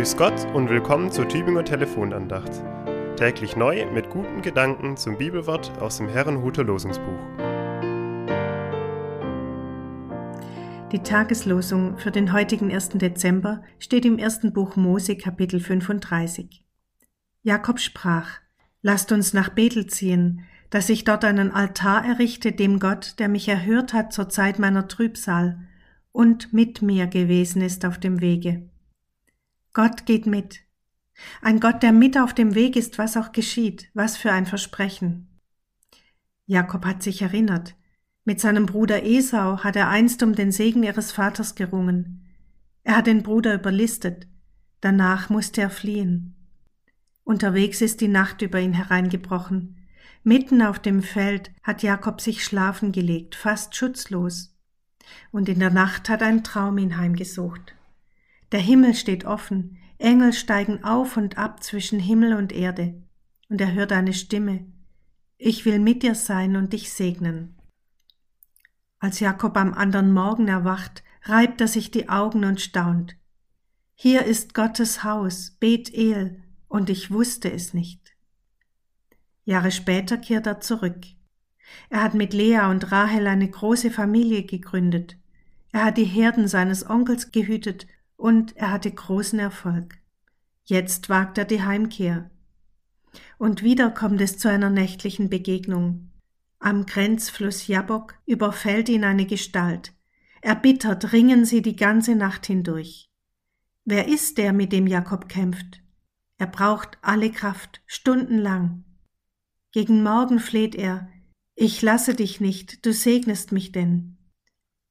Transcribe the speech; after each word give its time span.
Grüß 0.00 0.16
Gott 0.16 0.46
und 0.54 0.70
willkommen 0.70 1.12
zur 1.12 1.28
Tübinger 1.28 1.62
Telefonandacht. 1.62 2.52
Täglich 3.16 3.54
neu 3.54 3.84
mit 3.92 4.08
guten 4.08 4.40
Gedanken 4.40 4.96
zum 4.96 5.18
Bibelwort 5.18 5.70
aus 5.78 5.98
dem 5.98 6.08
Herrenhuter 6.08 6.64
Losungsbuch. 6.64 7.18
Die 10.90 11.02
Tageslosung 11.04 11.98
für 11.98 12.10
den 12.10 12.32
heutigen 12.32 12.72
1. 12.72 12.92
Dezember 12.94 13.62
steht 13.78 14.06
im 14.06 14.16
ersten 14.16 14.54
Buch 14.54 14.74
Mose 14.74 15.16
Kapitel 15.16 15.60
35. 15.60 16.64
Jakob 17.42 17.78
sprach, 17.78 18.38
Lasst 18.80 19.12
uns 19.12 19.34
nach 19.34 19.50
Bethel 19.50 19.86
ziehen, 19.86 20.46
dass 20.70 20.88
ich 20.88 21.04
dort 21.04 21.26
einen 21.26 21.50
Altar 21.50 22.06
errichte 22.06 22.52
dem 22.52 22.78
Gott, 22.78 23.16
der 23.18 23.28
mich 23.28 23.48
erhört 23.48 23.92
hat 23.92 24.14
zur 24.14 24.30
Zeit 24.30 24.58
meiner 24.58 24.88
Trübsal 24.88 25.58
und 26.10 26.54
mit 26.54 26.80
mir 26.80 27.06
gewesen 27.06 27.60
ist 27.60 27.84
auf 27.84 27.98
dem 27.98 28.22
Wege. 28.22 28.62
Gott 29.72 30.04
geht 30.06 30.26
mit. 30.26 30.60
Ein 31.42 31.60
Gott, 31.60 31.82
der 31.82 31.92
mit 31.92 32.18
auf 32.18 32.34
dem 32.34 32.54
Weg 32.54 32.76
ist, 32.76 32.98
was 32.98 33.16
auch 33.16 33.32
geschieht, 33.32 33.90
was 33.94 34.16
für 34.16 34.32
ein 34.32 34.46
Versprechen. 34.46 35.28
Jakob 36.46 36.84
hat 36.84 37.02
sich 37.02 37.22
erinnert. 37.22 37.76
Mit 38.24 38.40
seinem 38.40 38.66
Bruder 38.66 39.04
Esau 39.04 39.58
hat 39.58 39.76
er 39.76 39.88
einst 39.88 40.22
um 40.22 40.34
den 40.34 40.50
Segen 40.50 40.82
ihres 40.82 41.12
Vaters 41.12 41.54
gerungen. 41.54 42.28
Er 42.82 42.96
hat 42.96 43.06
den 43.06 43.22
Bruder 43.22 43.54
überlistet. 43.54 44.26
Danach 44.80 45.30
musste 45.30 45.60
er 45.60 45.70
fliehen. 45.70 46.34
Unterwegs 47.22 47.80
ist 47.80 48.00
die 48.00 48.08
Nacht 48.08 48.42
über 48.42 48.58
ihn 48.58 48.72
hereingebrochen. 48.72 49.76
Mitten 50.24 50.62
auf 50.62 50.78
dem 50.78 51.02
Feld 51.02 51.52
hat 51.62 51.82
Jakob 51.82 52.20
sich 52.20 52.44
schlafen 52.44 52.92
gelegt, 52.92 53.36
fast 53.36 53.76
schutzlos. 53.76 54.56
Und 55.30 55.48
in 55.48 55.60
der 55.60 55.70
Nacht 55.70 56.08
hat 56.08 56.22
ein 56.22 56.42
Traum 56.44 56.78
ihn 56.78 56.96
heimgesucht. 56.96 57.74
Der 58.52 58.60
Himmel 58.60 58.94
steht 58.94 59.24
offen, 59.24 59.78
Engel 59.98 60.32
steigen 60.32 60.82
auf 60.82 61.16
und 61.16 61.38
ab 61.38 61.62
zwischen 61.62 62.00
Himmel 62.00 62.34
und 62.34 62.52
Erde, 62.52 63.02
und 63.48 63.60
er 63.60 63.72
hört 63.72 63.92
eine 63.92 64.12
Stimme, 64.12 64.66
Ich 65.36 65.64
will 65.64 65.78
mit 65.78 66.02
dir 66.02 66.14
sein 66.14 66.56
und 66.56 66.72
dich 66.72 66.92
segnen. 66.92 67.56
Als 68.98 69.20
Jakob 69.20 69.56
am 69.56 69.72
anderen 69.72 70.12
Morgen 70.12 70.48
erwacht, 70.48 71.02
reibt 71.22 71.60
er 71.60 71.68
sich 71.68 71.90
die 71.90 72.08
Augen 72.08 72.44
und 72.44 72.60
staunt. 72.60 73.16
Hier 73.94 74.24
ist 74.24 74.52
Gottes 74.52 75.04
Haus, 75.04 75.56
Bet 75.60 75.92
El, 75.94 76.42
und 76.68 76.90
ich 76.90 77.10
wusste 77.10 77.50
es 77.50 77.72
nicht. 77.72 78.14
Jahre 79.44 79.70
später 79.70 80.18
kehrt 80.18 80.46
er 80.46 80.60
zurück. 80.60 81.06
Er 81.88 82.02
hat 82.02 82.14
mit 82.14 82.32
Lea 82.34 82.66
und 82.70 82.92
Rahel 82.92 83.26
eine 83.26 83.48
große 83.48 83.90
Familie 83.90 84.44
gegründet. 84.44 85.16
Er 85.72 85.84
hat 85.84 85.98
die 85.98 86.04
Herden 86.04 86.48
seines 86.48 86.88
Onkels 86.88 87.32
gehütet 87.32 87.86
und 88.20 88.54
er 88.56 88.70
hatte 88.70 88.90
großen 88.90 89.38
Erfolg. 89.38 89.98
Jetzt 90.64 91.08
wagt 91.08 91.38
er 91.38 91.46
die 91.46 91.62
Heimkehr. 91.62 92.30
Und 93.38 93.62
wieder 93.62 93.90
kommt 93.90 94.20
es 94.20 94.36
zu 94.36 94.48
einer 94.48 94.68
nächtlichen 94.68 95.30
Begegnung. 95.30 96.12
Am 96.58 96.84
Grenzfluss 96.84 97.66
Jabok 97.66 98.14
überfällt 98.26 98.90
ihn 98.90 99.04
eine 99.04 99.24
Gestalt. 99.24 99.94
Erbittert 100.42 101.12
ringen 101.12 101.46
sie 101.46 101.62
die 101.62 101.76
ganze 101.76 102.14
Nacht 102.14 102.46
hindurch. 102.46 103.10
Wer 103.86 104.06
ist 104.06 104.36
der, 104.36 104.52
mit 104.52 104.72
dem 104.72 104.86
Jakob 104.86 105.28
kämpft? 105.30 105.82
Er 106.36 106.46
braucht 106.46 106.98
alle 107.00 107.30
Kraft, 107.30 107.82
stundenlang. 107.86 108.84
Gegen 109.72 110.02
Morgen 110.02 110.38
fleht 110.38 110.74
er, 110.74 111.08
ich 111.54 111.80
lasse 111.80 112.14
dich 112.14 112.40
nicht, 112.40 112.84
du 112.84 112.92
segnest 112.92 113.50
mich 113.50 113.72
denn. 113.72 114.18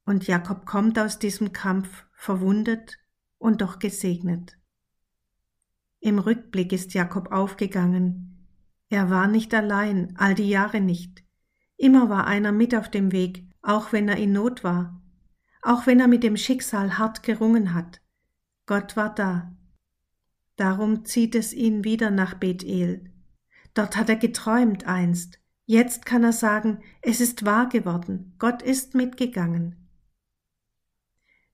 Und 0.04 0.26
Jakob 0.26 0.66
kommt 0.66 0.98
aus 0.98 1.20
diesem 1.20 1.54
Kampf 1.54 2.06
verwundet 2.14 2.98
und 3.40 3.62
doch 3.62 3.80
gesegnet. 3.80 4.58
Im 6.00 6.20
Rückblick 6.20 6.72
ist 6.72 6.94
Jakob 6.94 7.32
aufgegangen. 7.32 8.48
Er 8.90 9.10
war 9.10 9.28
nicht 9.28 9.54
allein, 9.54 10.14
all 10.18 10.36
die 10.36 10.50
Jahre 10.50 10.80
nicht. 10.80 11.24
Immer 11.78 12.10
war 12.10 12.28
einer 12.28 12.52
mit 12.52 12.76
auf 12.76 12.90
dem 12.90 13.12
Weg, 13.12 13.46
auch 13.62 13.92
wenn 13.92 14.08
er 14.08 14.18
in 14.18 14.34
Not 14.34 14.64
war, 14.64 15.02
auch 15.62 15.88
wenn 15.88 16.00
er 16.00 16.08
mit 16.08 16.24
dem 16.24 16.38
Schicksal 16.38 16.98
hart 16.98 17.24
gerungen 17.24 17.74
hat. 17.74 18.02
Gott 18.66 18.96
war 18.96 19.14
da. 19.14 19.56
Darum 20.56 21.06
zieht 21.06 21.36
es 21.36 21.54
ihn 21.54 21.84
wieder 21.84 22.12
nach 22.12 22.36
Bethel. 22.36 23.12
Dort 23.74 23.96
hat 23.96 24.10
er 24.10 24.16
geträumt 24.16 24.86
einst. 24.86 25.40
Jetzt 25.66 26.06
kann 26.06 26.24
er 26.24 26.34
sagen, 26.34 26.80
es 27.02 27.22
ist 27.22 27.46
wahr 27.46 27.70
geworden, 27.70 28.34
Gott 28.40 28.62
ist 28.62 28.96
mitgegangen. 28.96 29.79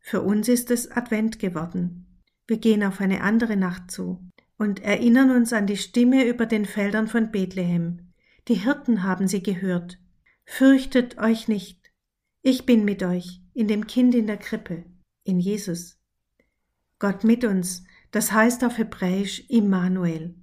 Für 0.07 0.21
uns 0.21 0.47
ist 0.49 0.69
es 0.69 0.91
Advent 0.91 1.39
geworden. 1.39 2.05
Wir 2.45 2.57
gehen 2.57 2.83
auf 2.83 3.01
eine 3.01 3.21
andere 3.21 3.57
Nacht 3.57 3.89
zu 3.89 4.23
und 4.55 4.83
erinnern 4.83 5.31
uns 5.31 5.51
an 5.51 5.66
die 5.66 5.77
Stimme 5.77 6.25
über 6.25 6.45
den 6.45 6.66
Feldern 6.66 7.07
von 7.07 7.31
Bethlehem. 7.31 8.13
Die 8.47 8.53
Hirten 8.53 9.01
haben 9.01 9.27
sie 9.27 9.41
gehört. 9.41 9.97
Fürchtet 10.45 11.17
euch 11.17 11.47
nicht. 11.47 11.91
Ich 12.44 12.67
bin 12.67 12.85
mit 12.85 13.01
euch, 13.01 13.41
in 13.55 13.67
dem 13.67 13.88
Kind 13.88 14.13
in 14.13 14.27
der 14.27 14.38
Krippe, 14.38 14.85
in 15.23 15.39
Jesus. 15.39 15.97
Gott 16.99 17.23
mit 17.23 17.44
uns, 17.44 17.83
das 18.11 18.31
heißt 18.31 18.63
auf 18.63 18.77
Hebräisch 18.77 19.44
Immanuel. 19.49 20.35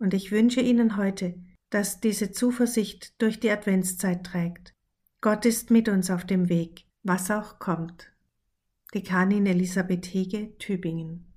Und 0.00 0.12
ich 0.12 0.32
wünsche 0.32 0.60
Ihnen 0.60 0.96
heute, 0.96 1.36
dass 1.70 2.00
diese 2.00 2.32
Zuversicht 2.32 3.22
durch 3.22 3.38
die 3.38 3.50
Adventszeit 3.52 4.24
trägt. 4.24 4.74
Gott 5.20 5.46
ist 5.46 5.70
mit 5.70 5.88
uns 5.88 6.10
auf 6.10 6.24
dem 6.24 6.48
Weg, 6.48 6.86
was 7.04 7.30
auch 7.30 7.60
kommt. 7.60 8.10
Dekanin 8.94 9.46
Elisabeth 9.46 10.06
Hege, 10.14 10.56
Tübingen 10.58 11.27